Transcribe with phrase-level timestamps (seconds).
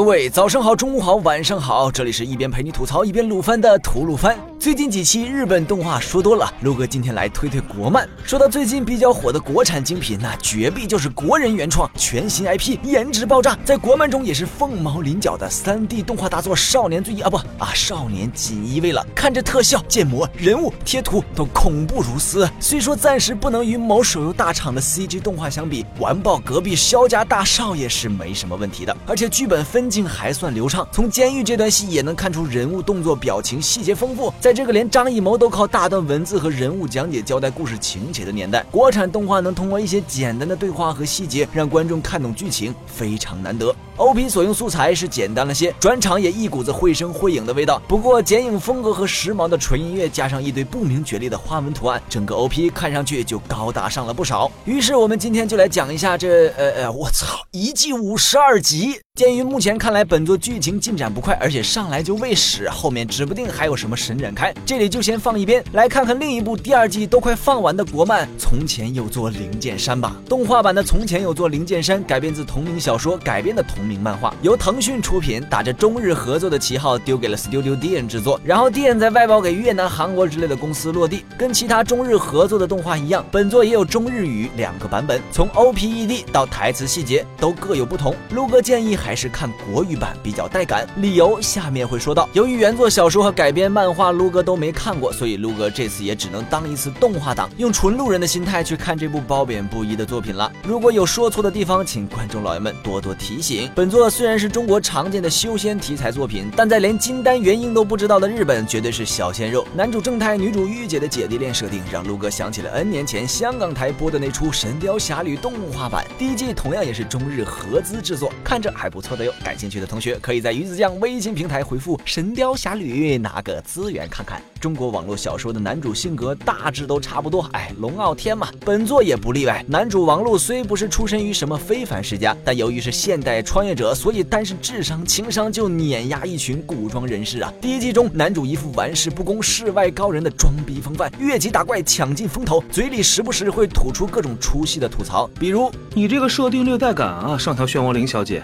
[0.00, 4.34] 各位早上好，中午好，晚上好，这里是一边陪你吐槽一边撸番的吐鲁番。
[4.60, 8.06] 最近几期日本动画说多了，陆哥今天来推推国漫。
[8.26, 19.02] 说到最近比较火的国产精品，那绝壁就是国人原创全新 IP，颜值爆炸，在国漫中也是凤毛麟角的 3D 动画大作《少年最一》啊不啊少年锦衣卫了。
[19.14, 22.46] 看着特效、建模、人物贴图都恐怖如斯。
[22.60, 30.86] 虽说暂时不能与某手游大厂的 CG 动画相比，完爆隔壁萧家大少爷是没什么问题的，而且剧本分镜还算流畅。
[30.92, 34.30] 从监狱这段戏也能看出人物动作、表情细节丰富。
[34.38, 43.72] 在在这个连张艺谋都靠大段文字和人物讲解交代故事情节的年代，国产动画能通过一些简单的对话和细节让观众看懂剧情，非常难得。
[43.96, 44.28] O.P.
[44.28, 47.80] 所用素材是简单了些，转场也一股子绘声绘影的味道。
[47.86, 52.70] 不过剪影风格和时髦的纯音乐加上一堆不明觉厉的花纹图案，整个 O.P.
[52.70, 54.50] 看上去就高大上了不少。
[54.64, 59.00] 于是我们今天就来讲一下这呃呃，我操，一季五十二集。
[59.20, 70.16] 鉴于目前看来本作剧情进展不快，而且上来就喂屎，后面指不定还有什么神展开，这里就先放一边，来看看另一部第二季都快放完的国漫《从前有座灵剑山》吧。
[70.26, 81.26] 动画版的《从前有座灵剑山》改编自同名小说改编的同名漫画，由腾讯出品，打着中日合作的旗号丢给了 Studio d n 制作，然后 d n 再外包给越南、韩国之类的公司落地。
[81.36, 88.16] 跟其他中日合作的动画一样，本作也有中日语两个版本，从 OPED 到台词细节都各有不同。
[88.30, 89.09] 陆哥建议还。
[89.10, 92.28] 还是看国语版比较带感，理由下面会说到。
[92.32, 100.52] 由于原作小说和改编漫画撸哥都没看过，所以撸哥这次也只能当一次动画党，用纯路人的心态去看这部褒贬不一的作品了。
[100.62, 103.68] 如果有说错的地方，请观众老爷们多多提醒。
[103.74, 109.66] 本作虽然是中国常见的修仙题材作品，但在连金丹元婴都不知道的日本，绝对是小鲜肉。
[109.74, 119.00] 男主正太，女主御姐的姐弟恋设定，让撸哥想起了 N 年前香港台播的那出《神雕侠侣》动画版，第一季同样也是中日合资制作，看着还不。
[119.00, 124.42] 错的哟，感兴趣的同学可以在鱼子酱微信平台回复《神雕侠侣》拿个资源看看。
[124.60, 129.64] 中国网络小说的男主性格大致都差不多，哎，龙傲天嘛，本作也不例外。
[129.66, 137.50] 男主王璐虽不是出身于什么非凡世家，但由于是现代穿越者，所以单是智商情商就碾压一群古装人士啊。
[137.58, 148.42] 第一季中，男主一副玩世不恭、世外高人的装逼风范，越级打怪抢尽风头，嘴里时不时会吐出各种出戏的吐槽，比如你这个设定略带感啊，上条漩涡灵小姐。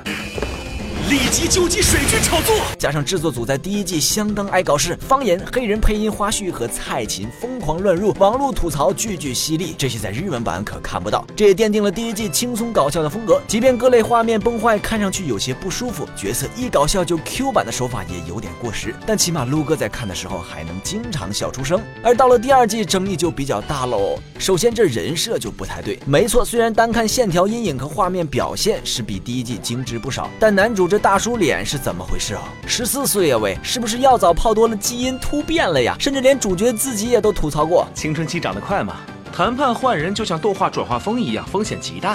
[1.08, 11.24] 立即救济水军炒作，加上制作组在第一季相当爱搞事，方言、黑人配音、花絮和蔡琴疯狂乱入，网络吐槽句句犀利，这些在日文版可看不到。
[11.36, 13.40] 这也奠定了第一季轻松搞笑的风格。
[13.46, 21.80] 即便各类画面崩坏，看上去有些不舒服，角色一搞笑就 Q 版的手法也有点过时，但起码撸哥在看的时候还能经常笑出声。
[22.02, 24.18] 而到了第二季，争议就比较大喽。
[24.40, 30.95] 首先这人设就不太对，没错，虽然单看线条、阴影和画面表现是比第一季精致不少，但男主这。
[30.98, 32.42] 大叔脸是怎么回事啊？
[32.66, 35.96] 十四岁呀喂，是不是药早泡多了，基因突变了呀？
[35.98, 38.96] 甚至连主角自己也都吐槽过，青春期长得快嘛。
[39.36, 42.14] 谈判换人就像动画转化风一样，风险极大。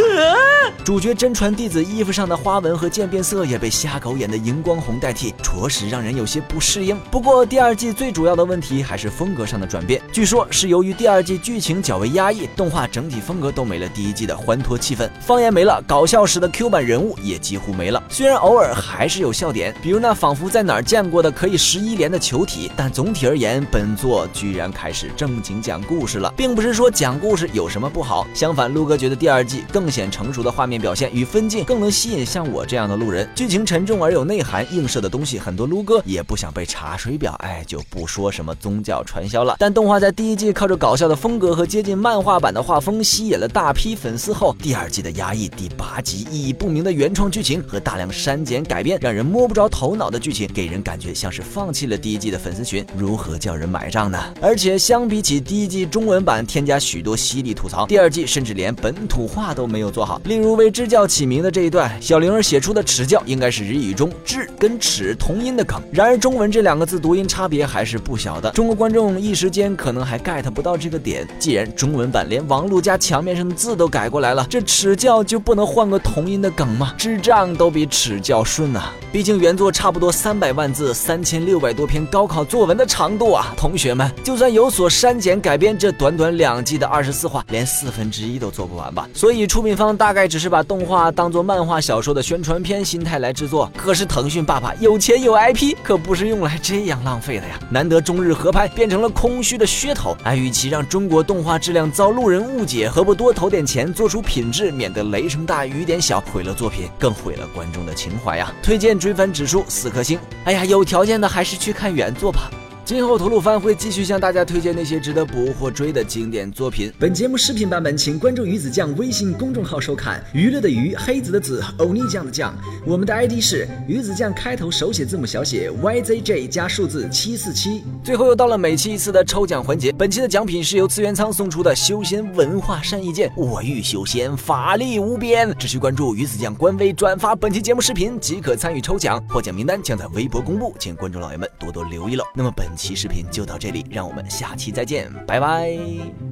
[0.83, 6.97] 主角真传弟子衣服上的花纹和渐变色也被瞎狗眼的荧光红代替，着实让人有些不适应。
[7.11, 18.01] 不过第二季最主要的问题还是风格上的转变，据说是由于第二季剧情较为压抑，动画整体风格都没了第一季的欢脱气氛，方言没了，搞笑时的 Q 版人物也几乎没了。
[18.09, 27.10] 虽然偶尔还是有笑点，比如那仿佛在哪儿见过的可以十一连的球体，但总体而言，本作居然开始正经讲故事了，并不是说讲。
[27.11, 28.25] 讲故事有什么不好？
[28.33, 33.27] 相反，陆哥觉得第二季更显成熟的画面表现与分镜，更能吸引像我这样的路人。
[33.35, 39.57] 剧情沉重而有内涵，映射的东西很多，陆哥也不想被查水表，哎，就不说什么宗教传销了。
[39.59, 54.17] 但动画在第一季靠着搞笑的风格和接近漫画版的画风吸引了大批粉丝后，第二季的压抑，第八集意义不明的原创剧情和大量删减改编，让人摸不着头脑的剧情，给人感觉像是放弃了第一季的粉丝群，如何叫人买账呢？
[54.41, 60.21] 而且相比起第一季中文版，添加许多犀利吐槽，第二季甚至连本土化都没有做好。
[60.25, 68.51] 例如为支教起名的这一段，小灵儿写出的“耻教”应该是日语中“智”跟“耻”同音的梗，然而中文这两个字读音差别还是不小的。
[68.51, 71.27] 中国观众一时间可能还 get 不到这个点。
[71.39, 76.93] 既然中文版连王璐家墙面上的字都改过来了，这“耻教”就不能换个同音的梗吗？
[76.97, 78.93] 智障都比“耻教”顺啊！
[79.11, 83.53] 毕竟原作差不多三百万字，三千六百多篇高考作文的长度啊！
[83.57, 86.90] 同学们，就算有所删减改编，这短短两季的。
[86.91, 89.07] 二十四话，连四分之一都做不完吧。
[89.13, 93.71] 所以出品方大概只是把动画当做漫画小说的宣传片心态来制作。
[93.77, 97.57] 可是腾讯爸爸有钱有 IP，可不是用来这样浪费的呀！
[97.69, 108.51] 难得中日合拍变成了空虚的噱头，哎，与其让中国动画质量遭路人误解，何不多投点钱做出品质，免得雷声大雨点小，毁了作品，更毁了观众的情怀呀！
[108.61, 110.19] 推荐追番指数四颗星。
[110.43, 112.51] 哎呀，有条件的还是去看原作吧。
[112.91, 116.91] 今后吐鲁番会继续向大家推荐那些值得补或追的经典作品。
[116.99, 120.21] 本节目视频版本，请关注鱼子酱微信公众号收看。
[120.33, 122.53] 娱乐的娱，黑子的子，欧尼酱的酱。
[122.85, 127.81] 我们的 ID 是鱼子酱，开头手写字母小写 YZJ 加数字七四七。
[128.03, 135.55] 最后又到了每期一次的抽奖环节，本期的奖品是由资源仓送出的修仙文化善意剑，我欲修仙，法力无边。
[135.57, 142.25] 只需关注鱼子酱官微，转发本期节目视频即可参与抽奖，获奖名单将在微博公布，请观众老爷们多多留意了。
[142.35, 142.69] 那么本。
[142.81, 146.30] 期视频就到这里，让我们下期再见，拜拜。